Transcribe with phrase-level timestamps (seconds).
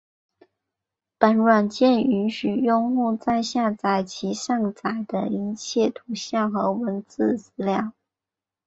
[1.19, 7.93] 本软件允许用户在下载其上载的一切图像和文字资料。